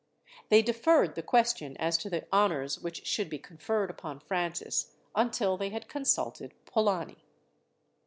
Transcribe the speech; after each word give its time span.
They 0.49 0.63
deferred 0.63 1.13
the 1.13 1.21
question 1.21 1.77
as 1.77 1.95
to 1.99 2.09
the 2.09 2.25
honours 2.33 2.79
which 2.79 3.05
should 3.05 3.29
be 3.29 3.37
conferred 3.37 3.91
upon 3.91 4.19
Francis, 4.19 4.95
until 5.13 5.57
they 5.57 5.69
had 5.69 5.87
consulted 5.87 6.55
Polani. 6.65 7.23